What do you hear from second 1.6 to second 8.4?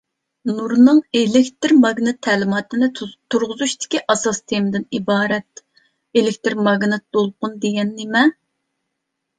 ماگنىت تەلىماتىنى تۇرغۇزۇشتىكى ئاساس تېمىدىن ئىبارەت؟ ئېلېكتر ماگنىت دولقۇن دېگەن نېمە؟